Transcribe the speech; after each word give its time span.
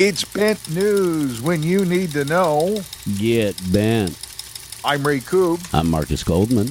It's 0.00 0.24
Bent 0.24 0.74
News 0.74 1.40
when 1.40 1.62
you 1.62 1.84
need 1.84 2.10
to 2.12 2.24
know. 2.24 2.80
Get 3.16 3.54
bent. 3.72 4.18
I'm 4.84 5.06
Ray 5.06 5.20
Coob. 5.20 5.72
I'm 5.72 5.88
Marcus 5.88 6.24
Goldman. 6.24 6.70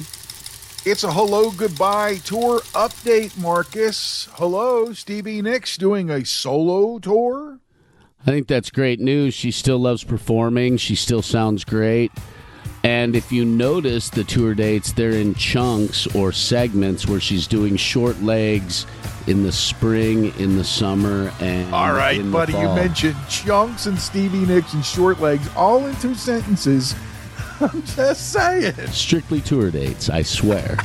It's 0.84 1.04
a 1.04 1.10
hello 1.10 1.50
goodbye 1.50 2.16
tour 2.16 2.60
update, 2.74 3.38
Marcus. 3.38 4.28
Hello, 4.32 4.92
Stevie 4.92 5.40
Nicks 5.40 5.78
doing 5.78 6.10
a 6.10 6.22
solo 6.26 6.98
tour. 6.98 7.60
I 8.20 8.24
think 8.26 8.46
that's 8.46 8.68
great 8.68 9.00
news. 9.00 9.32
She 9.32 9.50
still 9.50 9.78
loves 9.78 10.04
performing. 10.04 10.76
She 10.76 10.94
still 10.94 11.22
sounds 11.22 11.64
great. 11.64 12.12
And 12.84 13.16
if 13.16 13.32
you 13.32 13.46
notice 13.46 14.10
the 14.10 14.24
tour 14.24 14.54
dates, 14.54 14.92
they're 14.92 15.12
in 15.12 15.34
chunks 15.34 16.06
or 16.14 16.32
segments 16.32 17.06
where 17.08 17.18
she's 17.18 17.46
doing 17.46 17.76
short 17.76 18.20
legs 18.20 18.86
in 19.26 19.42
the 19.42 19.52
spring, 19.52 20.38
in 20.38 20.58
the 20.58 20.64
summer, 20.64 21.32
and 21.40 21.74
All 21.74 21.94
right, 21.94 22.20
buddy, 22.30 22.52
you 22.52 22.68
mentioned 22.74 23.16
chunks 23.30 23.86
and 23.86 23.98
Stevie 23.98 24.44
Nicks 24.44 24.74
and 24.74 24.84
short 24.84 25.18
legs 25.18 25.48
all 25.56 25.86
in 25.86 25.96
two 25.96 26.14
sentences. 26.14 26.94
I'm 27.60 27.82
just 27.84 28.32
saying. 28.32 28.74
strictly 28.88 29.40
tour 29.40 29.70
dates. 29.70 30.10
I 30.10 30.20
swear. 30.20 30.76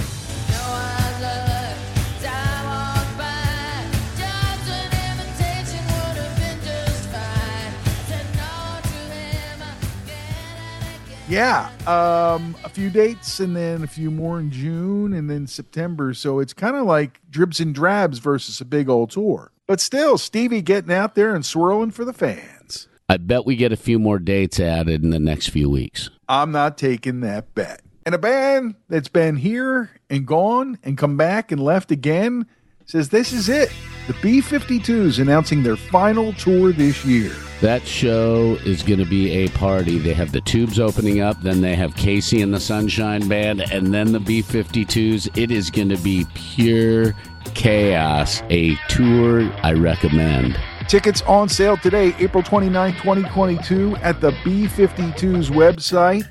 Yeah, 11.30 11.70
um, 11.86 12.56
a 12.64 12.70
few 12.70 12.90
dates 12.90 13.40
and 13.40 13.56
then 13.56 13.84
a 13.84 13.88
few 13.88 14.10
more 14.10 14.40
in 14.40 14.50
June 14.50 15.14
and 15.14 15.30
then 15.30 15.46
September. 15.46 16.16
So 16.16 16.40
it's 16.40 16.54
kind 16.54 16.76
of 16.76 16.88
like 16.88 17.22
dribs 17.30 17.60
and 17.60 17.74
drabs 17.74 18.18
versus 18.18 18.60
a 18.62 18.66
big 18.66 18.90
old 18.90 19.12
tour. 19.12 19.52
But 19.68 19.80
still, 19.80 20.18
Stevie 20.18 20.64
getting 20.64 20.92
out 20.92 21.14
there 21.14 21.36
and 21.36 21.46
swirling 21.46 21.92
for 21.92 22.04
the 22.04 22.14
fans. 22.14 22.88
I 23.08 23.18
bet 23.18 23.46
we 23.46 23.56
get 23.56 23.72
a 23.72 23.78
few 23.78 24.00
more 24.00 24.18
dates 24.18 24.60
added 24.60 25.04
in 25.04 25.12
the 25.12 25.20
next 25.20 25.50
few 25.50 25.70
weeks. 25.70 26.10
I'm 26.28 26.52
not 26.52 26.80
taking 26.80 27.20
that 27.20 27.54
bet. 27.54 27.84
And 28.08 28.16
a 28.16 28.20
band 28.20 28.74
that's 28.88 29.08
been 29.08 29.36
here 29.36 29.92
and 30.10 30.26
gone 30.26 30.80
and 30.82 30.98
come 30.98 31.16
back 31.16 31.52
and 31.52 31.62
left 31.62 31.92
again 31.92 32.48
says 32.90 33.08
this 33.08 33.32
is 33.34 33.50
it. 33.50 33.72
The 34.08 34.16
B 34.20 34.42
52s 34.42 35.20
announcing 35.20 35.62
their 35.62 35.76
final 35.76 36.34
tour 36.34 36.72
this 36.72 37.06
year. 37.06 37.32
That 37.62 37.86
show 37.86 38.58
is 38.66 38.82
going 38.82 38.98
to 38.98 39.06
be 39.06 39.30
a 39.32 39.50
party. 39.50 40.00
They 40.00 40.14
have 40.14 40.32
the 40.32 40.42
tubes 40.42 40.80
opening 40.80 41.22
up, 41.22 41.40
then 41.44 41.62
they 41.62 41.76
have 41.76 41.94
KC 41.94 42.42
and 42.42 42.52
the 42.52 42.60
Sunshine 42.60 43.28
Band, 43.28 43.62
and 43.72 43.94
then 43.94 44.12
the 44.12 44.20
B 44.20 44.42
52s. 44.42 45.38
It 45.38 45.52
is 45.52 45.70
going 45.70 45.90
to 45.90 45.98
be 45.98 46.26
pure 46.34 47.14
chaos. 47.54 48.42
A 48.50 48.76
tour 48.88 49.52
I 49.62 49.74
recommend. 49.74 50.60
Tickets 50.88 51.22
on 51.24 51.48
sale 51.48 51.78
today, 51.78 52.16
April 52.18 52.42
29, 52.42 52.94
2022, 52.94 53.98
at 53.98 54.20
the 54.20 54.32
B 54.44 54.66
52's 54.66 55.52
website. 55.52 56.28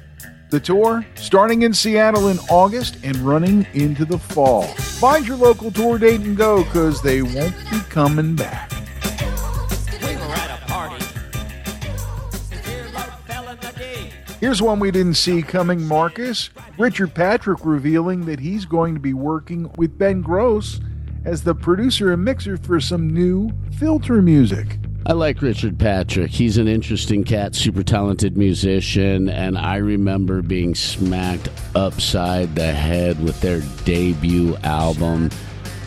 The 0.50 0.60
tour 0.60 1.04
starting 1.14 1.60
in 1.60 1.74
Seattle 1.74 2.28
in 2.28 2.38
August 2.50 2.96
and 3.04 3.16
running 3.18 3.66
into 3.74 4.06
the 4.06 4.18
fall. 4.18 4.62
Find 4.62 5.26
your 5.26 5.36
local 5.36 5.70
tour 5.70 5.98
date 5.98 6.20
and 6.20 6.38
go 6.38 6.64
because 6.64 7.02
they 7.02 7.20
won't 7.20 7.54
be 7.70 7.80
coming 7.90 8.34
back. 8.34 8.72
Here's 14.40 14.62
one 14.62 14.78
we 14.78 14.90
didn't 14.90 15.14
see 15.14 15.42
coming, 15.42 15.82
Marcus. 15.82 16.48
Richard 16.78 17.12
Patrick 17.12 17.58
revealing 17.64 18.24
that 18.26 18.40
he's 18.40 18.64
going 18.64 18.94
to 18.94 19.00
be 19.00 19.12
working 19.12 19.70
with 19.76 19.98
Ben 19.98 20.22
Grosse 20.22 20.80
as 21.26 21.42
the 21.42 21.54
producer 21.54 22.12
and 22.12 22.24
mixer 22.24 22.56
for 22.56 22.80
some 22.80 23.12
new 23.12 23.50
filter 23.72 24.22
music. 24.22 24.78
I 25.08 25.12
like 25.14 25.40
Richard 25.40 25.78
Patrick. 25.78 26.30
He's 26.30 26.58
an 26.58 26.68
interesting 26.68 27.24
cat, 27.24 27.54
super 27.54 27.82
talented 27.82 28.36
musician, 28.36 29.30
and 29.30 29.56
I 29.56 29.76
remember 29.76 30.42
being 30.42 30.74
smacked 30.74 31.48
upside 31.74 32.54
the 32.54 32.74
head 32.74 33.18
with 33.24 33.40
their 33.40 33.62
debut 33.86 34.54
album, 34.64 35.30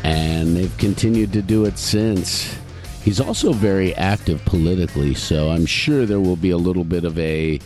and 0.04 0.58
they've 0.58 0.76
continued 0.80 1.34
to 1.34 1.44
do 1.44 1.66
it 1.66 1.78
since. 1.78 2.58
He's 3.04 3.22
also 3.22 3.54
very 3.54 3.94
active 3.94 4.44
politically, 4.46 5.14
so 5.14 5.52
I'm 5.52 5.68
sure 5.68 6.08
there 6.08 6.20
will 6.20 6.36
be 6.36 6.50
a 6.50 6.58
little 6.58 6.84
bit 6.84 7.04
of 7.04 7.20
a 7.20 7.60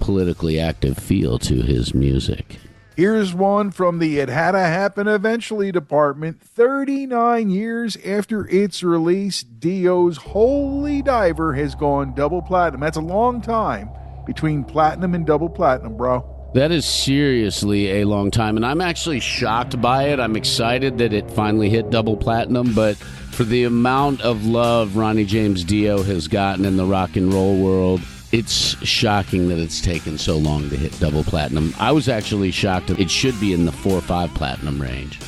politically 0.00 0.58
active 0.58 0.96
feel 0.96 1.38
to 1.40 1.60
his 1.60 1.92
music. 1.92 2.56
Here's 2.94 3.32
one 3.32 3.70
from 3.70 4.00
the 4.00 4.18
It 4.18 4.28
Had 4.28 4.52
to 4.52 4.58
Happen 4.58 5.08
Eventually 5.08 5.72
department. 5.72 6.42
39 6.42 7.48
years 7.48 7.96
after 8.04 8.46
its 8.48 8.82
release, 8.82 9.42
Dio's 9.42 10.18
Holy 10.18 11.00
Diver 11.00 11.54
has 11.54 11.74
gone 11.74 12.14
double 12.14 12.42
platinum. 12.42 12.82
That's 12.82 12.98
a 12.98 13.00
long 13.02 13.40
time 13.40 13.88
between 14.26 14.62
platinum 14.62 15.14
and 15.14 15.24
double 15.24 15.48
platinum, 15.48 15.96
bro. 15.96 16.50
That 16.52 16.70
is 16.70 16.84
seriously 16.84 18.02
a 18.02 18.04
long 18.04 18.30
time, 18.30 18.56
and 18.56 18.66
I'm 18.66 18.82
actually 18.82 19.20
shocked 19.20 19.80
by 19.80 20.08
it. 20.08 20.20
I'm 20.20 20.36
excited 20.36 20.98
that 20.98 21.14
it 21.14 21.30
finally 21.30 21.70
hit 21.70 21.88
double 21.88 22.18
platinum, 22.18 22.74
but 22.74 22.98
for 22.98 23.44
the 23.44 23.64
amount 23.64 24.20
of 24.20 24.44
love 24.44 24.96
Ronnie 24.96 25.24
James 25.24 25.64
Dio 25.64 26.02
has 26.02 26.28
gotten 26.28 26.66
in 26.66 26.76
the 26.76 26.84
rock 26.84 27.16
and 27.16 27.32
roll 27.32 27.56
world, 27.56 28.02
it's 28.32 28.82
shocking 28.82 29.48
that 29.48 29.58
it's 29.58 29.82
taken 29.82 30.16
so 30.16 30.38
long 30.38 30.70
to 30.70 30.76
hit 30.76 30.98
double 30.98 31.22
platinum. 31.22 31.74
I 31.78 31.92
was 31.92 32.08
actually 32.08 32.50
shocked 32.50 32.88
it 32.88 33.10
should 33.10 33.38
be 33.38 33.52
in 33.52 33.66
the 33.66 33.72
four 33.72 33.98
or 33.98 34.00
five 34.00 34.32
platinum 34.34 34.80
range. 34.80 35.20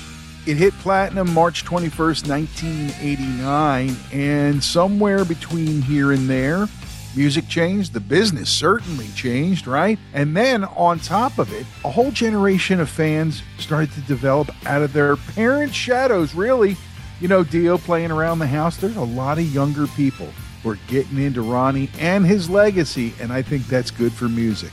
It 0.46 0.56
hit 0.56 0.72
platinum 0.78 1.32
March 1.32 1.64
21st, 1.64 2.28
1989, 2.28 3.96
and 4.12 4.62
somewhere 4.62 5.24
between 5.24 5.82
here 5.82 6.12
and 6.12 6.28
there, 6.28 6.66
music 7.14 7.48
changed, 7.48 7.92
the 7.92 8.00
business 8.00 8.50
certainly 8.50 9.08
changed, 9.14 9.66
right? 9.66 9.98
And 10.12 10.36
then 10.36 10.64
on 10.64 10.98
top 10.98 11.38
of 11.38 11.52
it, 11.52 11.66
a 11.84 11.90
whole 11.90 12.10
generation 12.10 12.80
of 12.80 12.90
fans 12.90 13.42
started 13.58 13.92
to 13.92 14.00
develop 14.02 14.50
out 14.66 14.82
of 14.82 14.92
their 14.92 15.16
parents' 15.16 15.74
shadows, 15.74 16.34
really. 16.34 16.76
You 17.20 17.28
know, 17.28 17.44
Dio 17.44 17.78
playing 17.78 18.10
around 18.10 18.38
the 18.38 18.46
house, 18.46 18.76
there's 18.76 18.96
a 18.96 19.02
lot 19.02 19.38
of 19.38 19.44
younger 19.54 19.86
people 19.88 20.28
who 20.64 20.70
are 20.70 20.78
getting 20.88 21.18
into 21.18 21.42
Ronnie 21.42 21.90
and 22.00 22.26
his 22.26 22.50
legacy, 22.50 23.12
and 23.20 23.32
I 23.32 23.42
think 23.42 23.66
that's 23.68 23.90
good 23.90 24.12
for 24.12 24.28
music. 24.28 24.72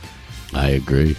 I 0.53 0.69
agree. 0.69 1.16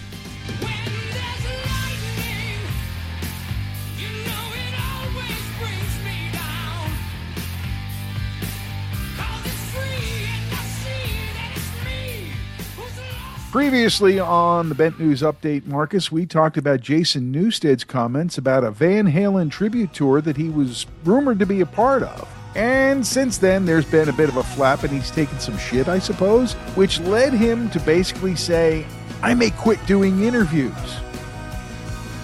Previously 13.50 14.18
on 14.18 14.70
the 14.70 14.74
Bent 14.74 14.98
News 14.98 15.20
Update, 15.20 15.66
Marcus, 15.66 16.10
we 16.10 16.24
talked 16.24 16.56
about 16.56 16.80
Jason 16.80 17.30
Newsted's 17.30 17.84
comments 17.84 18.38
about 18.38 18.64
a 18.64 18.70
Van 18.70 19.12
Halen 19.12 19.50
tribute 19.50 19.92
tour 19.92 20.22
that 20.22 20.38
he 20.38 20.48
was 20.48 20.86
rumored 21.04 21.38
to 21.38 21.44
be 21.44 21.60
a 21.60 21.66
part 21.66 22.02
of. 22.02 22.41
And 22.54 23.06
since 23.06 23.38
then, 23.38 23.64
there's 23.64 23.86
been 23.86 24.08
a 24.08 24.12
bit 24.12 24.28
of 24.28 24.36
a 24.36 24.42
flap, 24.42 24.82
and 24.82 24.92
he's 24.92 25.10
taken 25.10 25.40
some 25.40 25.56
shit, 25.56 25.88
I 25.88 25.98
suppose, 25.98 26.52
which 26.74 27.00
led 27.00 27.32
him 27.32 27.70
to 27.70 27.80
basically 27.80 28.36
say, 28.36 28.86
I 29.22 29.34
may 29.34 29.50
quit 29.50 29.84
doing 29.86 30.22
interviews. 30.24 30.72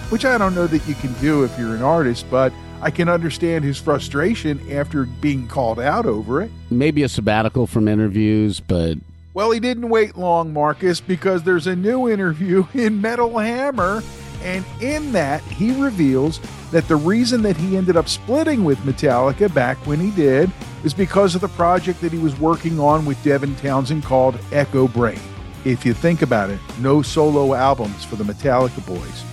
Which 0.09 0.25
I 0.25 0.37
don't 0.37 0.53
know 0.53 0.67
that 0.67 0.87
you 0.87 0.95
can 0.95 1.13
do 1.13 1.43
if 1.43 1.57
you're 1.57 1.75
an 1.75 1.81
artist, 1.81 2.25
but 2.29 2.53
I 2.81 2.91
can 2.91 3.09
understand 3.09 3.63
his 3.63 3.77
frustration 3.77 4.59
after 4.71 5.05
being 5.05 5.47
called 5.47 5.79
out 5.79 6.05
over 6.05 6.41
it. 6.41 6.51
Maybe 6.69 7.03
a 7.03 7.09
sabbatical 7.09 7.67
from 7.67 7.87
interviews, 7.87 8.59
but 8.59 8.97
Well, 9.33 9.51
he 9.51 9.59
didn't 9.59 9.89
wait 9.89 10.17
long, 10.17 10.53
Marcus, 10.53 11.01
because 11.01 11.43
there's 11.43 11.67
a 11.67 11.75
new 11.75 12.09
interview 12.09 12.65
in 12.73 13.01
Metal 13.01 13.37
Hammer, 13.37 14.01
and 14.43 14.65
in 14.81 15.11
that, 15.13 15.41
he 15.43 15.79
reveals 15.81 16.39
that 16.71 16.87
the 16.87 16.95
reason 16.95 17.41
that 17.43 17.57
he 17.57 17.75
ended 17.77 17.97
up 17.97 18.07
splitting 18.07 18.63
with 18.63 18.77
Metallica 18.79 19.53
back 19.53 19.77
when 19.85 19.99
he 19.99 20.11
did 20.11 20.51
is 20.83 20.93
because 20.93 21.35
of 21.35 21.41
the 21.41 21.47
project 21.49 21.99
that 22.01 22.11
he 22.11 22.19
was 22.19 22.39
working 22.39 22.79
on 22.79 23.05
with 23.05 23.21
Devin 23.23 23.55
Townsend 23.57 24.03
called 24.03 24.35
Echobrain. 24.51 25.19
If 25.65 25.85
you 25.85 25.93
think 25.93 26.21
about 26.21 26.49
it, 26.49 26.59
no 26.79 27.01
solo 27.01 27.53
albums 27.53 28.05
for 28.05 28.15
the 28.15 28.23
Metallica 28.23 28.85
boys. 28.85 29.23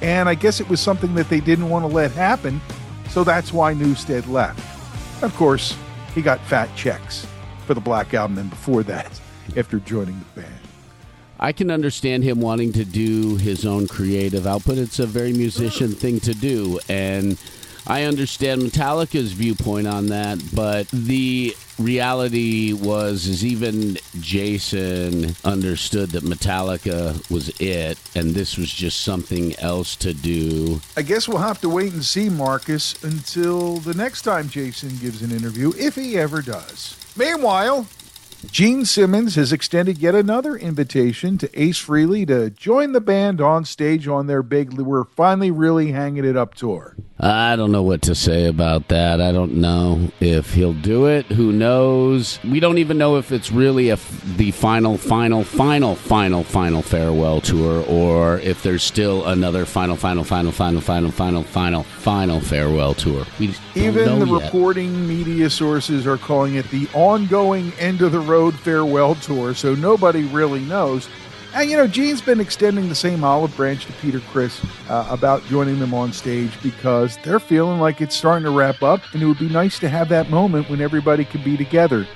And 0.00 0.28
I 0.28 0.34
guess 0.34 0.60
it 0.60 0.68
was 0.68 0.80
something 0.80 1.14
that 1.14 1.28
they 1.28 1.40
didn't 1.40 1.68
want 1.68 1.84
to 1.84 1.94
let 1.94 2.10
happen, 2.12 2.60
so 3.10 3.22
that's 3.22 3.52
why 3.52 3.74
Newsted 3.74 4.26
left. 4.28 4.60
Of 5.22 5.34
course, 5.36 5.76
he 6.14 6.22
got 6.22 6.40
fat 6.46 6.74
checks 6.74 7.26
for 7.66 7.74
the 7.74 7.80
Black 7.80 8.14
Album 8.14 8.38
and 8.38 8.50
before 8.50 8.82
that, 8.84 9.20
after 9.56 9.78
joining 9.78 10.18
the 10.18 10.40
band. 10.40 10.71
I 11.42 11.50
can 11.50 11.72
understand 11.72 12.22
him 12.22 12.40
wanting 12.40 12.72
to 12.74 12.84
do 12.84 13.34
his 13.34 13.66
own 13.66 13.88
creative 13.88 14.46
output. 14.46 14.78
It's 14.78 15.00
a 15.00 15.06
very 15.06 15.32
musician 15.32 15.90
thing 15.90 16.20
to 16.20 16.34
do. 16.34 16.78
And 16.88 17.36
I 17.84 18.04
understand 18.04 18.62
Metallica's 18.62 19.32
viewpoint 19.32 19.88
on 19.88 20.06
that, 20.06 20.38
but 20.54 20.86
the 20.90 21.56
reality 21.80 22.72
was 22.72 23.26
is 23.26 23.44
even 23.44 23.98
Jason 24.20 25.34
understood 25.44 26.10
that 26.10 26.22
Metallica 26.22 27.28
was 27.28 27.48
it 27.60 27.98
and 28.14 28.34
this 28.36 28.56
was 28.56 28.72
just 28.72 29.00
something 29.00 29.58
else 29.58 29.96
to 29.96 30.14
do. 30.14 30.80
I 30.96 31.02
guess 31.02 31.26
we'll 31.26 31.38
have 31.38 31.60
to 31.62 31.68
wait 31.68 31.92
and 31.92 32.04
see 32.04 32.28
Marcus 32.28 33.02
until 33.02 33.78
the 33.78 33.94
next 33.94 34.22
time 34.22 34.48
Jason 34.48 34.96
gives 34.98 35.22
an 35.22 35.32
interview 35.32 35.72
if 35.76 35.96
he 35.96 36.16
ever 36.16 36.40
does. 36.40 36.96
Meanwhile, 37.16 37.88
Gene 38.50 38.84
Simmons 38.84 39.36
has 39.36 39.52
extended 39.52 39.98
yet 39.98 40.14
another 40.14 40.56
invitation 40.56 41.38
to 41.38 41.60
Ace 41.60 41.82
Frehley 41.82 42.26
to 42.26 42.50
join 42.50 42.92
the 42.92 43.00
band 43.00 43.40
on 43.40 43.64
stage 43.64 44.08
on 44.08 44.26
their 44.26 44.42
big 44.42 44.72
We're 44.72 45.04
Finally 45.04 45.50
Really 45.50 45.92
Hanging 45.92 46.24
It 46.24 46.36
Up 46.36 46.54
tour. 46.54 46.96
I 47.24 47.54
don't 47.54 47.70
know 47.70 47.84
what 47.84 48.02
to 48.02 48.16
say 48.16 48.46
about 48.46 48.88
that. 48.88 49.20
I 49.20 49.30
don't 49.30 49.54
know 49.54 50.10
if 50.18 50.54
he'll 50.54 50.72
do 50.72 51.06
it. 51.06 51.24
Who 51.26 51.52
knows? 51.52 52.40
We 52.42 52.58
don't 52.58 52.78
even 52.78 52.98
know 52.98 53.16
if 53.16 53.30
it's 53.30 53.52
really 53.52 53.90
a, 53.90 53.96
the 54.36 54.50
final, 54.50 54.98
final, 54.98 55.44
final, 55.44 55.94
final, 55.94 56.42
final 56.42 56.82
farewell 56.82 57.40
tour 57.40 57.84
or 57.86 58.40
if 58.40 58.64
there's 58.64 58.82
still 58.82 59.24
another 59.26 59.64
final, 59.64 59.94
final, 59.94 60.24
final, 60.24 60.50
final, 60.50 60.80
final, 60.80 61.10
final, 61.12 61.44
final, 61.44 61.82
final 61.84 62.40
farewell 62.40 62.94
tour. 62.94 63.24
We 63.38 63.54
even 63.76 64.18
the 64.18 64.26
yet. 64.26 64.42
reporting 64.42 65.06
media 65.06 65.48
sources 65.48 66.08
are 66.08 66.18
calling 66.18 66.56
it 66.56 66.68
the 66.70 66.88
ongoing 66.92 67.72
end 67.78 68.02
of 68.02 68.10
the 68.10 68.20
road 68.32 68.54
farewell 68.54 69.14
tour, 69.16 69.52
so 69.52 69.74
nobody 69.74 70.24
really 70.24 70.60
knows. 70.60 71.06
And 71.54 71.70
you 71.70 71.76
know, 71.76 71.86
Gene's 71.86 72.22
been 72.22 72.40
extending 72.40 72.88
the 72.88 72.94
same 72.94 73.24
olive 73.24 73.54
branch 73.56 73.84
to 73.84 73.92
Peter 73.94 74.20
Criss 74.20 74.64
uh, 74.88 75.06
about 75.10 75.44
joining 75.48 75.78
them 75.78 75.92
on 75.92 76.14
stage 76.14 76.50
because 76.62 77.18
they're 77.18 77.38
feeling 77.38 77.78
like 77.78 78.00
it's 78.00 78.16
starting 78.16 78.44
to 78.44 78.50
wrap 78.50 78.82
up, 78.82 79.02
and 79.12 79.22
it 79.22 79.26
would 79.26 79.38
be 79.38 79.50
nice 79.50 79.78
to 79.80 79.88
have 79.90 80.08
that 80.08 80.30
moment 80.30 80.70
when 80.70 80.80
everybody 80.80 81.26
could 81.26 81.44
be 81.44 81.58
together. 81.58 82.06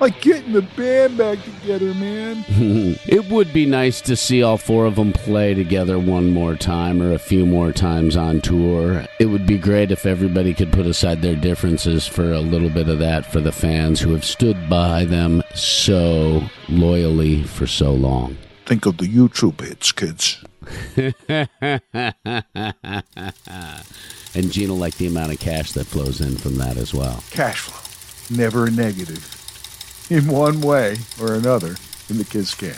Like 0.00 0.22
getting 0.22 0.52
the 0.52 0.62
band 0.62 1.18
back 1.18 1.38
together, 1.44 1.92
man. 1.92 2.42
it 3.06 3.28
would 3.28 3.52
be 3.52 3.66
nice 3.66 4.00
to 4.00 4.16
see 4.16 4.42
all 4.42 4.56
four 4.56 4.86
of 4.86 4.96
them 4.96 5.12
play 5.12 5.52
together 5.52 5.98
one 5.98 6.30
more 6.30 6.56
time 6.56 7.02
or 7.02 7.12
a 7.12 7.18
few 7.18 7.44
more 7.44 7.70
times 7.70 8.16
on 8.16 8.40
tour. 8.40 9.04
It 9.18 9.26
would 9.26 9.46
be 9.46 9.58
great 9.58 9.90
if 9.90 10.06
everybody 10.06 10.54
could 10.54 10.72
put 10.72 10.86
aside 10.86 11.20
their 11.20 11.36
differences 11.36 12.06
for 12.06 12.32
a 12.32 12.40
little 12.40 12.70
bit 12.70 12.88
of 12.88 12.98
that 13.00 13.30
for 13.30 13.40
the 13.40 13.52
fans 13.52 14.00
who 14.00 14.12
have 14.12 14.24
stood 14.24 14.70
by 14.70 15.04
them 15.04 15.42
so 15.54 16.44
loyally 16.70 17.42
for 17.42 17.66
so 17.66 17.92
long. 17.92 18.38
Think 18.64 18.86
of 18.86 18.96
the 18.96 19.06
YouTube 19.06 19.60
hits, 19.60 19.92
kids. 19.92 20.42
and 24.34 24.56
will 24.56 24.76
like 24.76 24.96
the 24.96 25.06
amount 25.06 25.32
of 25.32 25.40
cash 25.40 25.72
that 25.72 25.86
flows 25.86 26.20
in 26.22 26.36
from 26.36 26.56
that 26.56 26.76
as 26.76 26.94
well. 26.94 27.22
Cash 27.30 27.60
flow, 27.60 28.36
never 28.36 28.66
a 28.66 28.70
negative, 28.70 29.39
in 30.10 30.26
one 30.26 30.60
way 30.60 30.96
or 31.20 31.34
another 31.34 31.76
in 32.08 32.18
the 32.18 32.24
Kiss 32.24 32.54
can. 32.54 32.74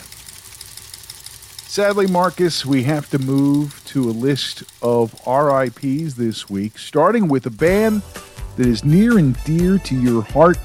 Sadly, 1.66 2.06
Marcus, 2.06 2.66
we 2.66 2.82
have 2.82 3.08
to 3.10 3.18
move 3.18 3.82
to 3.86 4.10
a 4.10 4.12
list 4.12 4.62
of 4.82 5.14
RIPs 5.26 6.14
this 6.14 6.50
week, 6.50 6.76
starting 6.76 7.28
with 7.28 7.46
a 7.46 7.50
band 7.50 8.02
that 8.56 8.66
is 8.66 8.84
near 8.84 9.16
and 9.16 9.42
dear 9.44 9.78
to 9.78 9.98
your 9.98 10.22
heart 10.22 10.58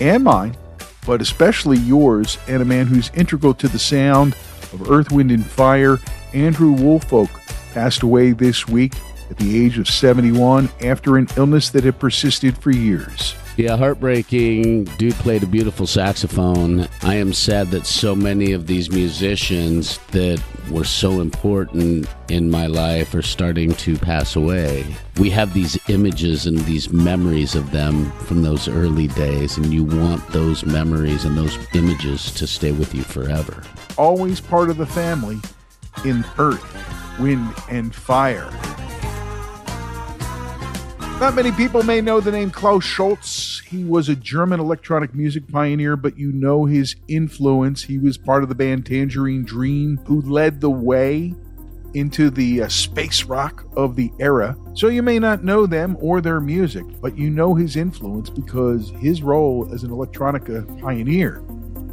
and 0.00 0.22
mine, 0.22 0.56
but 1.04 1.20
especially 1.20 1.78
yours, 1.78 2.38
and 2.46 2.62
a 2.62 2.64
man 2.64 2.86
who's 2.86 3.10
integral 3.14 3.52
to 3.54 3.66
the 3.66 3.80
sound 3.80 4.36
of 4.72 4.88
Earth, 4.88 5.10
Wind, 5.10 5.32
and 5.32 5.44
Fire, 5.44 5.98
Andrew 6.32 6.70
Woolfolk, 6.70 7.30
passed 7.72 8.04
away 8.04 8.30
this 8.30 8.68
week 8.68 8.94
at 9.30 9.36
the 9.36 9.64
age 9.64 9.78
of 9.78 9.88
71 9.88 10.68
after 10.82 11.16
an 11.16 11.26
illness 11.36 11.70
that 11.70 11.82
had 11.82 11.98
persisted 11.98 12.56
for 12.56 12.70
years. 12.70 13.34
Yeah, 13.56 13.76
heartbreaking. 13.76 14.84
Dude 14.98 15.14
played 15.14 15.44
a 15.44 15.46
beautiful 15.46 15.86
saxophone. 15.86 16.88
I 17.02 17.14
am 17.14 17.32
sad 17.32 17.68
that 17.68 17.86
so 17.86 18.12
many 18.12 18.50
of 18.50 18.66
these 18.66 18.90
musicians 18.90 19.98
that 20.10 20.42
were 20.70 20.82
so 20.82 21.20
important 21.20 22.08
in 22.28 22.50
my 22.50 22.66
life 22.66 23.14
are 23.14 23.22
starting 23.22 23.72
to 23.74 23.96
pass 23.96 24.34
away. 24.34 24.84
We 25.18 25.30
have 25.30 25.54
these 25.54 25.78
images 25.88 26.46
and 26.46 26.58
these 26.60 26.92
memories 26.92 27.54
of 27.54 27.70
them 27.70 28.10
from 28.22 28.42
those 28.42 28.66
early 28.66 29.06
days, 29.06 29.56
and 29.56 29.72
you 29.72 29.84
want 29.84 30.26
those 30.30 30.64
memories 30.64 31.24
and 31.24 31.38
those 31.38 31.56
images 31.74 32.34
to 32.34 32.48
stay 32.48 32.72
with 32.72 32.92
you 32.92 33.04
forever. 33.04 33.62
Always 33.96 34.40
part 34.40 34.68
of 34.68 34.78
the 34.78 34.86
family 34.86 35.38
in 36.04 36.24
earth, 36.38 37.20
wind, 37.20 37.54
and 37.70 37.94
fire. 37.94 38.50
Not 41.20 41.36
many 41.36 41.52
people 41.52 41.84
may 41.84 42.00
know 42.00 42.20
the 42.20 42.32
name 42.32 42.50
Klaus 42.50 42.84
Schulze. 42.84 43.62
He 43.66 43.84
was 43.84 44.08
a 44.08 44.16
German 44.16 44.58
electronic 44.58 45.14
music 45.14 45.48
pioneer, 45.48 45.96
but 45.96 46.18
you 46.18 46.32
know 46.32 46.64
his 46.64 46.96
influence. 47.08 47.84
He 47.84 47.98
was 47.98 48.18
part 48.18 48.42
of 48.42 48.48
the 48.48 48.54
band 48.54 48.84
Tangerine 48.84 49.44
Dream, 49.44 50.00
who 50.06 50.20
led 50.20 50.60
the 50.60 50.70
way 50.70 51.34
into 51.94 52.30
the 52.30 52.62
uh, 52.62 52.68
space 52.68 53.22
rock 53.22 53.64
of 53.76 53.94
the 53.94 54.10
era. 54.18 54.56
So 54.74 54.88
you 54.88 55.02
may 55.02 55.20
not 55.20 55.44
know 55.44 55.66
them 55.66 55.96
or 56.00 56.20
their 56.20 56.40
music, 56.40 56.84
but 57.00 57.16
you 57.16 57.30
know 57.30 57.54
his 57.54 57.76
influence 57.76 58.28
because 58.28 58.90
his 58.98 59.22
role 59.22 59.72
as 59.72 59.84
an 59.84 59.90
electronica 59.90 60.80
pioneer 60.82 61.42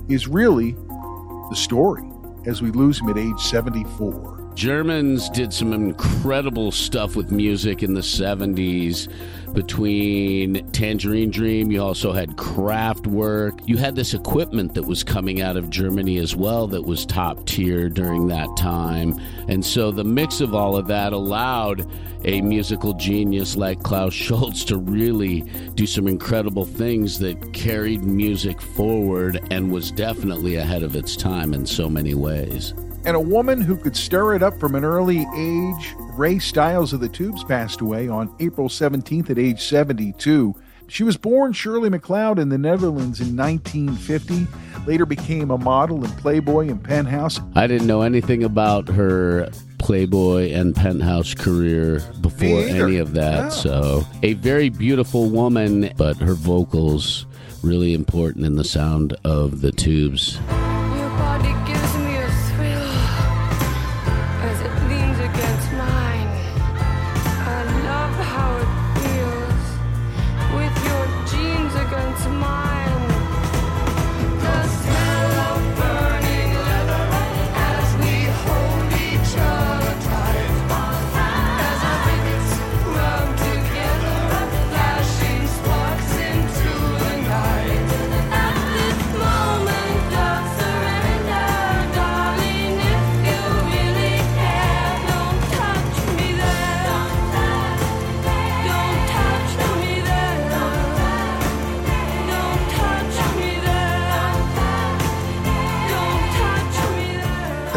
is 0.10 0.28
really 0.28 0.72
the 0.72 1.56
story 1.56 2.04
as 2.48 2.62
we 2.62 2.72
lose 2.72 3.00
him 3.00 3.10
at 3.10 3.20
age 3.20 3.40
74. 3.40 4.41
Germans 4.56 5.30
did 5.30 5.54
some 5.54 5.74
incredible 5.74 6.72
stuff 6.72 7.16
with 7.16 7.32
music 7.32 7.84
in 7.84 7.94
the 7.94 8.02
70s 8.02 9.08
between 9.54 10.70
Tangerine 10.72 11.32
Dream. 11.32 11.72
You 11.72 11.82
also 11.82 12.12
had 12.12 12.32
Kraftwerk. 12.32 13.62
You 13.66 13.78
had 13.78 13.96
this 13.96 14.14
equipment 14.14 14.74
that 14.76 14.84
was 14.84 15.04
coming 15.04 15.42
out 15.42 15.58
of 15.58 15.70
Germany 15.70 16.18
as 16.18 16.36
well 16.36 16.68
that 16.68 16.84
was 16.84 17.06
top 17.06 17.46
tier 17.46 17.90
during 17.90 18.28
that 18.28 18.50
time. 18.58 19.20
And 19.48 19.66
so 19.66 19.92
the 19.92 20.04
mix 20.04 20.42
of 20.42 20.54
all 20.54 20.76
of 20.76 20.88
that 20.88 21.14
allowed 21.14 21.90
a 22.26 22.42
musical 22.42 22.94
genius 22.94 23.56
like 23.56 23.82
Klaus 23.84 24.14
Schulze 24.22 24.64
to 24.66 24.78
really 24.78 25.42
do 25.76 25.88
some 25.88 26.08
incredible 26.08 26.66
things 26.66 27.20
that 27.20 27.54
carried 27.54 28.04
music 28.04 28.62
forward 28.62 29.40
and 29.50 29.72
was 29.72 29.92
definitely 29.92 30.56
ahead 30.56 30.84
of 30.84 30.96
its 30.96 31.16
time 31.16 31.54
in 31.54 31.66
so 31.66 31.90
many 31.90 32.14
ways. 32.14 32.74
And 33.04 33.16
a 33.16 33.20
woman 33.20 33.62
who 33.62 33.78
could 33.78 33.98
stir 33.98 34.36
it 34.36 34.44
up 34.44 34.60
from 34.60 34.76
an 34.76 34.84
early 34.84 35.26
age, 35.36 35.96
Re 36.14 36.38
Styles 36.38 36.94
of 36.94 37.00
the 37.00 37.10
Tubes 37.10 37.44
passed 37.44 37.82
away 37.82 38.08
on 38.08 38.34
April 38.40 38.70
17th 38.70 39.32
at 39.32 39.40
age 39.40 39.62
72. 39.62 40.56
She 40.88 41.04
was 41.04 41.18
born 41.18 41.54
Shirley 41.54 41.90
MacLeod 41.90 42.38
in 42.38 42.50
the 42.50 42.58
Netherlands 42.58 43.22
in 43.22 43.36
1950, 43.36 44.46
later 44.86 45.06
became 45.06 45.50
a 45.50 45.58
model 45.58 46.04
in 46.04 46.12
Playboy 46.12 46.68
and 46.68 46.84
Penthouse. 46.84 47.40
I 47.56 47.66
didn't 47.66 47.88
know 47.88 48.02
anything 48.02 48.44
about 48.44 48.90
her 48.90 49.50
Playboy 49.80 50.52
and 50.52 50.76
Penthouse 50.76 51.34
career 51.34 52.02
before 52.20 52.60
any 52.60 52.98
of 52.98 53.14
that. 53.14 53.52
So, 53.54 54.04
a 54.22 54.34
very 54.34 54.70
beautiful 54.70 55.30
woman, 55.30 55.92
but 55.98 56.18
her 56.18 56.36
vocals 56.36 57.26
really 57.64 57.94
important 57.94 58.46
in 58.46 58.58
the 58.58 58.64
sound 58.64 59.16
of 59.24 59.62
the 59.62 59.72
tubes. 59.72 60.40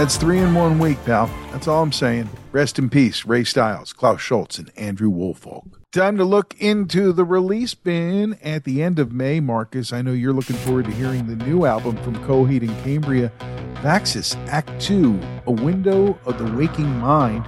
That's 0.04 0.18
three 0.18 0.38
in 0.38 0.52
one 0.52 0.78
week, 0.78 1.02
pal. 1.06 1.30
That's 1.50 1.66
all 1.66 1.82
I'm 1.82 1.90
saying. 1.90 2.28
Rest 2.52 2.78
in 2.78 2.90
peace, 2.90 3.24
Re 3.24 3.42
Styles, 3.42 3.94
Klaus 3.94 4.20
Schulze, 4.20 4.58
and 4.58 4.70
Andrew 4.76 5.08
Woolfolk. 5.08 5.80
Time 5.92 6.18
to 6.18 6.26
look 6.26 6.54
into 6.60 7.10
the 7.10 7.24
release 7.24 7.72
bin 7.72 8.34
at 8.42 8.64
the 8.64 8.82
end 8.82 8.98
of 8.98 9.12
May, 9.12 9.40
Marcus. 9.40 9.94
I 9.94 10.02
know 10.02 10.12
you're 10.12 10.34
looking 10.34 10.56
forward 10.56 10.84
to 10.84 10.90
hearing 10.90 11.26
the 11.26 11.42
new 11.46 11.64
album 11.64 11.96
from 12.04 12.16
Coheed 12.16 12.60
and 12.60 12.84
Cambria, 12.84 13.32
Vaxis 13.76 14.36
Act 14.48 14.78
2, 14.78 15.18
A 15.46 15.52
Window 15.52 16.18
of 16.26 16.36
the 16.36 16.54
Waking 16.54 16.98
Mind. 16.98 17.46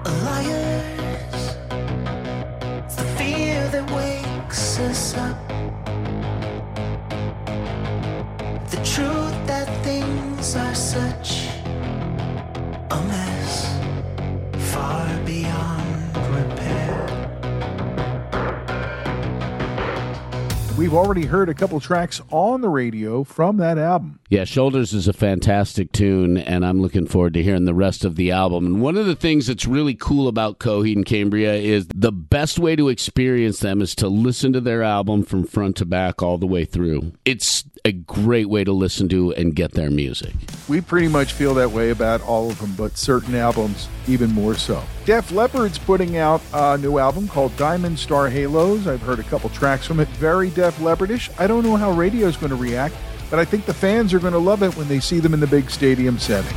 We've 20.76 20.92
already 20.92 21.24
heard 21.24 21.48
a 21.48 21.54
couple 21.54 21.80
tracks 21.80 22.20
on 22.30 22.60
the 22.60 22.68
radio 22.68 23.24
from 23.24 23.56
that 23.56 23.78
album. 23.78 24.20
Yeah, 24.28 24.44
Shoulders 24.44 24.92
is 24.92 25.08
a 25.08 25.14
fantastic 25.14 25.90
tune, 25.90 26.36
and 26.36 26.66
I'm 26.66 26.82
looking 26.82 27.06
forward 27.06 27.32
to 27.32 27.42
hearing 27.42 27.64
the 27.64 27.72
rest 27.72 28.04
of 28.04 28.16
the 28.16 28.30
album. 28.30 28.66
And 28.66 28.82
one 28.82 28.98
of 28.98 29.06
the 29.06 29.16
things 29.16 29.46
that's 29.46 29.64
really 29.64 29.94
cool 29.94 30.28
about 30.28 30.58
Coheed 30.58 30.96
and 30.96 31.06
Cambria 31.06 31.54
is 31.54 31.86
the 31.94 32.12
best 32.12 32.58
way 32.58 32.76
to 32.76 32.90
experience 32.90 33.60
them 33.60 33.80
is 33.80 33.94
to 33.94 34.08
listen 34.08 34.52
to 34.52 34.60
their 34.60 34.82
album 34.82 35.22
from 35.22 35.44
front 35.44 35.76
to 35.76 35.86
back 35.86 36.22
all 36.22 36.36
the 36.36 36.46
way 36.46 36.66
through. 36.66 37.12
It's 37.24 37.64
a 37.86 37.92
great 37.92 38.48
way 38.48 38.64
to 38.64 38.72
listen 38.72 39.08
to 39.08 39.32
and 39.34 39.54
get 39.54 39.70
their 39.74 39.90
music. 39.90 40.34
We 40.68 40.80
pretty 40.80 41.06
much 41.06 41.34
feel 41.34 41.54
that 41.54 41.70
way 41.70 41.90
about 41.90 42.20
all 42.20 42.50
of 42.50 42.58
them, 42.58 42.74
but 42.76 42.98
certain 42.98 43.36
albums 43.36 43.88
even 44.08 44.32
more 44.32 44.56
so. 44.56 44.82
Def 45.04 45.30
Leppard's 45.30 45.78
putting 45.78 46.16
out 46.16 46.42
a 46.52 46.76
new 46.78 46.98
album 46.98 47.28
called 47.28 47.56
Diamond 47.56 47.96
Star 47.96 48.28
Halos. 48.28 48.88
I've 48.88 49.02
heard 49.02 49.20
a 49.20 49.22
couple 49.22 49.50
tracks 49.50 49.86
from 49.86 50.00
it. 50.00 50.08
Very 50.08 50.50
Def 50.50 50.76
Leppardish. 50.78 51.30
I 51.38 51.46
don't 51.46 51.62
know 51.62 51.76
how 51.76 51.92
radio's 51.92 52.36
going 52.36 52.50
to 52.50 52.56
react, 52.56 52.96
but 53.30 53.38
I 53.38 53.44
think 53.44 53.66
the 53.66 53.74
fans 53.74 54.12
are 54.12 54.18
going 54.18 54.32
to 54.32 54.38
love 54.40 54.64
it 54.64 54.76
when 54.76 54.88
they 54.88 54.98
see 54.98 55.20
them 55.20 55.32
in 55.32 55.38
the 55.38 55.46
big 55.46 55.70
stadium 55.70 56.18
setting. 56.18 56.56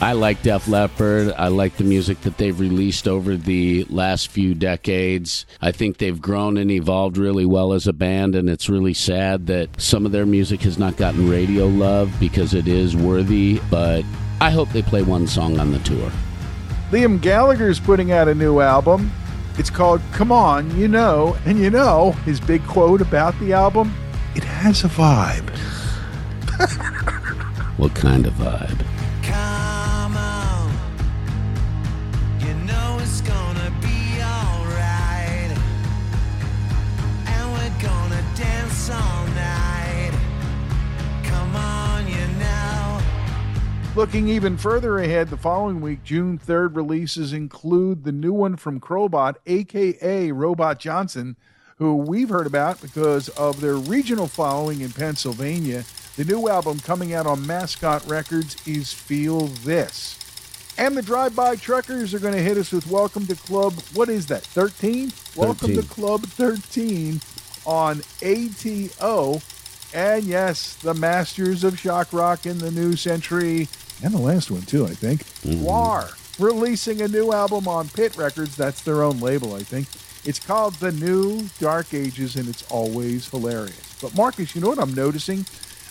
I 0.00 0.12
like 0.12 0.42
Def 0.42 0.68
Leppard. 0.68 1.34
I 1.36 1.48
like 1.48 1.76
the 1.76 1.82
music 1.82 2.20
that 2.20 2.36
they've 2.36 2.58
released 2.58 3.08
over 3.08 3.36
the 3.36 3.82
last 3.90 4.28
few 4.28 4.54
decades. 4.54 5.44
I 5.60 5.72
think 5.72 5.98
they've 5.98 6.20
grown 6.20 6.56
and 6.56 6.70
evolved 6.70 7.18
really 7.18 7.44
well 7.44 7.72
as 7.72 7.88
a 7.88 7.92
band, 7.92 8.36
and 8.36 8.48
it's 8.48 8.68
really 8.68 8.94
sad 8.94 9.48
that 9.48 9.80
some 9.80 10.06
of 10.06 10.12
their 10.12 10.24
music 10.24 10.62
has 10.62 10.78
not 10.78 10.96
gotten 10.96 11.28
radio 11.28 11.66
love 11.66 12.14
because 12.20 12.54
it 12.54 12.68
is 12.68 12.96
worthy, 12.96 13.60
but 13.70 14.04
I 14.40 14.50
hope 14.50 14.68
they 14.70 14.82
play 14.82 15.02
one 15.02 15.26
song 15.26 15.58
on 15.58 15.72
the 15.72 15.80
tour. 15.80 16.12
Liam 16.92 17.20
Gallagher's 17.20 17.80
putting 17.80 18.12
out 18.12 18.28
a 18.28 18.34
new 18.36 18.60
album. 18.60 19.10
It's 19.58 19.68
called 19.68 20.00
Come 20.12 20.30
On, 20.30 20.74
You 20.78 20.86
Know. 20.86 21.36
And 21.44 21.58
you 21.58 21.70
know, 21.70 22.12
his 22.24 22.38
big 22.38 22.64
quote 22.68 23.00
about 23.00 23.38
the 23.40 23.52
album, 23.52 23.92
it 24.36 24.44
has 24.44 24.84
a 24.84 24.88
vibe. 24.88 25.50
What 27.78 27.94
kind 27.94 28.26
of 28.26 28.34
vibe? 28.34 28.84
Looking 43.98 44.28
even 44.28 44.56
further 44.56 45.00
ahead, 45.00 45.28
the 45.28 45.36
following 45.36 45.80
week, 45.80 46.04
June 46.04 46.38
3rd 46.38 46.76
releases 46.76 47.32
include 47.32 48.04
the 48.04 48.12
new 48.12 48.32
one 48.32 48.54
from 48.54 48.78
Crobot, 48.78 49.34
aka 49.44 50.30
Robot 50.30 50.78
Johnson, 50.78 51.34
who 51.78 51.96
we've 51.96 52.28
heard 52.28 52.46
about 52.46 52.80
because 52.80 53.28
of 53.30 53.60
their 53.60 53.74
regional 53.74 54.28
following 54.28 54.82
in 54.82 54.92
Pennsylvania. 54.92 55.82
The 56.14 56.24
new 56.24 56.48
album 56.48 56.78
coming 56.78 57.12
out 57.12 57.26
on 57.26 57.44
Mascot 57.44 58.06
Records 58.06 58.56
is 58.68 58.92
Feel 58.92 59.48
This. 59.48 60.16
And 60.78 60.96
the 60.96 61.02
Drive 61.02 61.34
By 61.34 61.56
Truckers 61.56 62.14
are 62.14 62.20
going 62.20 62.34
to 62.34 62.40
hit 62.40 62.56
us 62.56 62.70
with 62.70 62.86
Welcome 62.86 63.26
to 63.26 63.34
Club, 63.34 63.72
what 63.94 64.08
is 64.08 64.28
that, 64.28 64.44
13? 64.44 65.10
Welcome 65.34 65.74
to 65.74 65.82
Club 65.82 66.22
13 66.22 67.20
on 67.66 68.02
ATO. 68.22 69.40
And 69.92 70.22
yes, 70.22 70.76
the 70.76 70.94
Masters 70.94 71.64
of 71.64 71.76
Shock 71.80 72.12
Rock 72.12 72.46
in 72.46 72.58
the 72.58 72.70
new 72.70 72.94
century, 72.94 73.66
and 74.02 74.12
the 74.12 74.18
last 74.18 74.50
one 74.50 74.62
too, 74.62 74.84
I 74.86 74.94
think. 74.94 75.24
GWAR 75.42 76.14
releasing 76.38 77.02
a 77.02 77.08
new 77.08 77.32
album 77.32 77.66
on 77.66 77.88
Pit 77.88 78.16
Records. 78.16 78.56
That's 78.56 78.82
their 78.82 79.02
own 79.02 79.20
label, 79.20 79.54
I 79.54 79.62
think. 79.62 79.88
It's 80.24 80.38
called 80.38 80.74
The 80.74 80.92
New 80.92 81.48
Dark 81.58 81.94
Ages, 81.94 82.36
and 82.36 82.48
it's 82.48 82.68
always 82.70 83.28
hilarious. 83.28 83.98
But 84.00 84.14
Marcus, 84.16 84.54
you 84.54 84.60
know 84.60 84.68
what 84.68 84.78
I'm 84.78 84.94
noticing? 84.94 85.44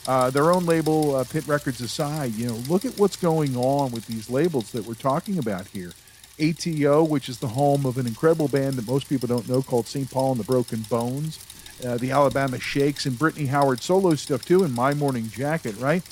Uh, 0.08 0.30
their 0.30 0.52
own 0.52 0.66
label, 0.66 1.16
uh, 1.16 1.24
Pit 1.26 1.46
Records 1.48 1.82
aside, 1.82 2.34
you 2.34 2.48
know, 2.48 2.56
look 2.70 2.86
at 2.86 2.98
what's 2.98 3.18
going 3.18 3.58
on 3.58 3.92
with 3.92 4.06
these 4.08 4.30
labels 4.30 4.72
that 4.72 4.86
we're 4.86 4.94
talking 4.94 5.38
about 5.38 5.68
here. 5.68 5.92
ATO, 6.40 7.04
which 7.04 7.30
is 7.30 7.40
the 7.40 7.48
home 7.48 7.86
of 7.86 7.98
an 7.98 8.06
incredible 8.06 8.48
band 8.48 8.76
that 8.76 8.88
most 8.88 9.10
people 9.10 9.28
don't 9.28 9.50
know 9.50 9.62
called 9.62 9.88
St. 9.88 10.10
Paul 10.10 10.32
and 10.32 10.40
the 10.40 10.46
Broken 10.46 10.82
Bones. 10.90 11.40
Uh, 11.86 11.98
the 11.98 12.12
Alabama 12.12 12.60
Shakes 12.60 13.06
and 13.06 13.18
Brittany 13.18 13.46
Howard 13.48 13.82
solo 13.82 14.16
stuff 14.16 14.46
too, 14.46 14.64
and 14.64 14.74
My 14.74 14.94
Morning 14.94 15.30
Jacket, 15.30 15.76
right? 15.78 16.04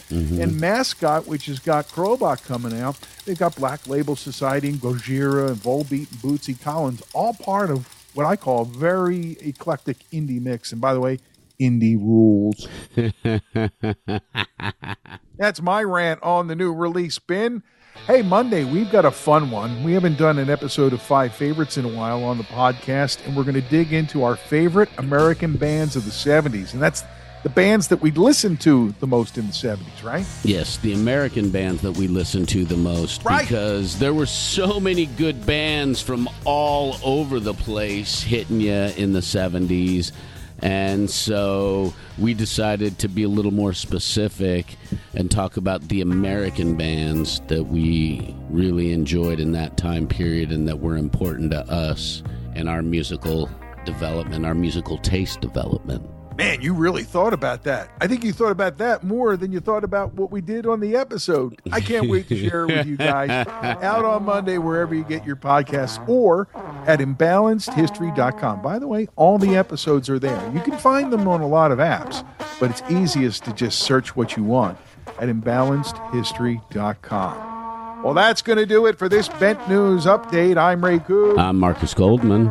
And 0.41 0.59
Mascot, 0.59 1.27
which 1.27 1.45
has 1.47 1.59
got 1.59 1.87
Crobot 1.87 2.43
coming 2.45 2.79
out. 2.79 2.97
They've 3.25 3.37
got 3.37 3.55
Black 3.55 3.87
Label 3.87 4.15
Society 4.15 4.69
and 4.69 4.79
Gojira 4.79 5.47
and 5.47 5.57
Volbeat 5.57 6.11
and 6.11 6.19
Bootsy 6.21 6.59
Collins, 6.61 7.01
all 7.13 7.33
part 7.33 7.71
of 7.71 7.87
what 8.13 8.25
I 8.25 8.35
call 8.35 8.61
a 8.61 8.65
very 8.65 9.37
eclectic 9.41 9.97
indie 10.11 10.41
mix. 10.41 10.71
And 10.71 10.79
by 10.79 10.93
the 10.93 10.99
way, 10.99 11.19
indie 11.59 11.97
rules. 11.97 12.67
That's 15.37 15.61
my 15.61 15.83
rant 15.83 16.21
on 16.23 16.47
the 16.47 16.55
new 16.55 16.73
release 16.73 17.19
bin. 17.19 17.63
Hey, 17.95 18.21
Monday, 18.21 18.65
we've 18.65 18.91
got 18.91 19.03
a 19.05 19.09
fun 19.11 19.49
one. 19.49 19.83
We 19.83 19.93
haven't 19.93 20.19
done 20.19 20.37
an 20.37 20.47
episode 20.49 20.93
of 20.93 21.01
Five 21.01 21.33
Favorites 21.33 21.77
in 21.77 21.85
a 21.85 21.87
while 21.87 22.23
on 22.23 22.37
the 22.37 22.43
podcast, 22.43 23.25
and 23.25 23.35
we're 23.35 23.43
going 23.43 23.55
to 23.55 23.61
dig 23.61 23.93
into 23.93 24.23
our 24.23 24.35
favorite 24.35 24.89
American 24.99 25.57
bands 25.57 25.95
of 25.95 26.05
the 26.05 26.11
70s. 26.11 26.73
And 26.73 26.83
that's 26.83 27.03
the 27.41 27.49
bands 27.49 27.87
that 27.87 28.01
we 28.01 28.11
listened 28.11 28.61
to 28.61 28.93
the 28.99 29.07
most 29.07 29.39
in 29.39 29.47
the 29.47 29.53
70s, 29.53 30.03
right? 30.03 30.25
Yes, 30.43 30.77
the 30.77 30.93
American 30.93 31.49
bands 31.49 31.81
that 31.81 31.93
we 31.97 32.07
listened 32.07 32.47
to 32.49 32.63
the 32.63 32.77
most 32.77 33.23
Right. 33.23 33.41
because 33.41 33.97
there 33.97 34.13
were 34.13 34.25
so 34.27 34.79
many 34.79 35.07
good 35.07 35.43
bands 35.43 35.99
from 35.99 36.29
all 36.43 36.97
over 37.03 37.39
the 37.39 37.53
place 37.55 38.21
hitting 38.21 38.61
you 38.61 38.71
in 38.73 39.13
the 39.13 39.21
70s. 39.21 40.11
And 40.59 41.09
so 41.09 41.93
we 42.17 42.33
decided 42.33 42.97
to 42.99 43.07
be 43.07 43.23
a 43.23 43.29
little 43.29 43.51
more 43.51 43.73
specific 43.73 44.77
and 45.13 45.29
talk 45.29 45.57
about 45.57 45.87
the 45.89 46.01
American 46.01 46.75
bands 46.75 47.41
that 47.47 47.63
we 47.63 48.35
really 48.49 48.93
enjoyed 48.93 49.39
in 49.39 49.51
that 49.51 49.77
time 49.77 50.07
period 50.07 50.51
and 50.51 50.67
that 50.67 50.79
were 50.79 50.97
important 50.97 51.51
to 51.51 51.59
us 51.69 52.23
in 52.55 52.67
our 52.67 52.81
musical 52.81 53.49
development, 53.85 54.45
our 54.45 54.55
musical 54.55 54.97
taste 54.97 55.41
development. 55.41 56.09
Man, 56.37 56.61
you 56.61 56.73
really 56.73 57.03
thought 57.03 57.31
about 57.31 57.63
that. 57.63 57.89
I 58.01 58.07
think 58.07 58.25
you 58.25 58.33
thought 58.33 58.51
about 58.51 58.77
that 58.79 59.05
more 59.05 59.37
than 59.37 59.53
you 59.53 59.61
thought 59.61 59.85
about 59.85 60.15
what 60.15 60.31
we 60.31 60.41
did 60.41 60.67
on 60.67 60.81
the 60.81 60.97
episode. 60.97 61.57
I 61.71 61.79
can't 61.79 62.09
wait 62.09 62.27
to 62.27 62.35
share 62.37 62.65
it 62.65 62.75
with 62.75 62.85
you 62.87 62.97
guys 62.97 63.29
out 63.81 64.03
on 64.03 64.25
Monday, 64.25 64.57
wherever 64.57 64.93
you 64.93 65.05
get 65.05 65.25
your 65.25 65.37
podcasts, 65.37 66.05
or 66.09 66.49
at 66.85 66.99
imbalancedhistory.com. 66.99 68.61
By 68.61 68.79
the 68.79 68.87
way, 68.87 69.07
all 69.15 69.37
the 69.37 69.55
episodes 69.55 70.09
are 70.09 70.19
there. 70.19 70.51
You 70.53 70.59
can 70.59 70.77
find 70.77 71.13
them 71.13 71.25
on 71.25 71.39
a 71.39 71.47
lot 71.47 71.71
of 71.71 71.79
apps, 71.79 72.27
but 72.59 72.69
it's 72.69 72.83
easiest 72.91 73.45
to 73.45 73.53
just 73.53 73.79
search 73.79 74.17
what 74.17 74.35
you 74.35 74.43
want 74.43 74.77
at 75.19 75.29
imbalancedhistory.com. 75.29 78.03
Well, 78.03 78.13
that's 78.13 78.41
going 78.41 78.57
to 78.57 78.65
do 78.65 78.87
it 78.87 78.99
for 78.99 79.07
this 79.07 79.29
Bent 79.29 79.69
News 79.69 80.05
update. 80.05 80.57
I'm 80.57 80.83
Ray 80.83 80.99
Koo. 80.99 81.37
I'm 81.37 81.57
Marcus 81.57 81.93
Goldman. 81.93 82.47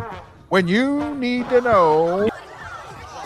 When 0.48 0.68
you 0.68 1.14
need 1.16 1.50
to 1.50 1.60
know, 1.60 2.30